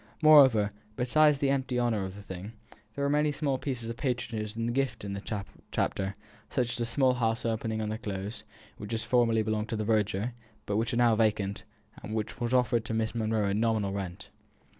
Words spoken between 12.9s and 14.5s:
Miss Monro at a nominal rent.